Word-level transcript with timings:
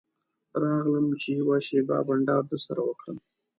راغلم 0.63 1.07
چې 1.21 1.29
یوه 1.39 1.57
شېبه 1.67 1.97
بنډار 2.07 2.43
درسره 2.51 2.81
وکړم. 2.83 3.17